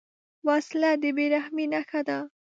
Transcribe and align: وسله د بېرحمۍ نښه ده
وسله 0.47 0.91
د 1.01 1.03
بېرحمۍ 1.17 1.65
نښه 1.73 2.01
ده 2.07 2.17